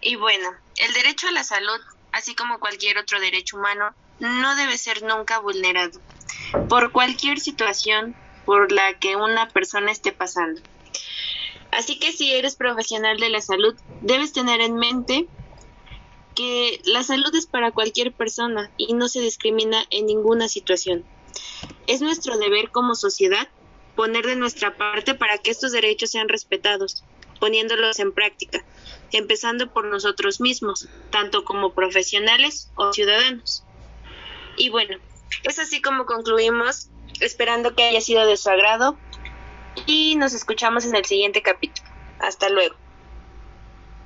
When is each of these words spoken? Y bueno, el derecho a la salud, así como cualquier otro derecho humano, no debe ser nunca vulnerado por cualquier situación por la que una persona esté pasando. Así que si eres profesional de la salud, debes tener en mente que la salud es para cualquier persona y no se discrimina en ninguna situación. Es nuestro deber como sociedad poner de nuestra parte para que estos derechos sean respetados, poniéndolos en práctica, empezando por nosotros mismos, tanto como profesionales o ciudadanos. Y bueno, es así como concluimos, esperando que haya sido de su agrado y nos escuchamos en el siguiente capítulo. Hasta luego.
Y 0.00 0.16
bueno, 0.16 0.50
el 0.76 0.92
derecho 0.94 1.28
a 1.28 1.32
la 1.32 1.44
salud, 1.44 1.80
así 2.12 2.34
como 2.34 2.58
cualquier 2.58 2.98
otro 2.98 3.20
derecho 3.20 3.58
humano, 3.58 3.94
no 4.18 4.56
debe 4.56 4.78
ser 4.78 5.02
nunca 5.02 5.38
vulnerado 5.38 6.00
por 6.68 6.92
cualquier 6.92 7.40
situación 7.40 8.14
por 8.44 8.72
la 8.72 8.94
que 8.94 9.16
una 9.16 9.48
persona 9.48 9.92
esté 9.92 10.12
pasando. 10.12 10.60
Así 11.70 11.98
que 11.98 12.12
si 12.12 12.32
eres 12.32 12.56
profesional 12.56 13.18
de 13.18 13.28
la 13.28 13.40
salud, 13.40 13.74
debes 14.00 14.32
tener 14.32 14.60
en 14.60 14.74
mente 14.74 15.28
que 16.34 16.80
la 16.84 17.02
salud 17.02 17.34
es 17.34 17.46
para 17.46 17.70
cualquier 17.70 18.12
persona 18.12 18.70
y 18.76 18.94
no 18.94 19.08
se 19.08 19.20
discrimina 19.20 19.84
en 19.90 20.06
ninguna 20.06 20.48
situación. 20.48 21.04
Es 21.86 22.00
nuestro 22.00 22.38
deber 22.38 22.70
como 22.70 22.94
sociedad 22.94 23.48
poner 23.94 24.26
de 24.26 24.36
nuestra 24.36 24.76
parte 24.76 25.14
para 25.14 25.38
que 25.38 25.50
estos 25.50 25.72
derechos 25.72 26.10
sean 26.10 26.28
respetados, 26.28 27.04
poniéndolos 27.38 27.98
en 27.98 28.12
práctica, 28.12 28.64
empezando 29.12 29.72
por 29.72 29.84
nosotros 29.86 30.40
mismos, 30.40 30.88
tanto 31.10 31.44
como 31.44 31.72
profesionales 31.72 32.70
o 32.76 32.92
ciudadanos. 32.92 33.64
Y 34.56 34.70
bueno, 34.70 34.98
es 35.44 35.58
así 35.58 35.80
como 35.80 36.06
concluimos, 36.06 36.90
esperando 37.20 37.74
que 37.74 37.84
haya 37.84 38.00
sido 38.00 38.26
de 38.26 38.36
su 38.36 38.50
agrado 38.50 38.98
y 39.86 40.16
nos 40.16 40.32
escuchamos 40.32 40.84
en 40.84 40.94
el 40.96 41.04
siguiente 41.04 41.42
capítulo. 41.42 41.88
Hasta 42.18 42.48
luego. 42.48 42.76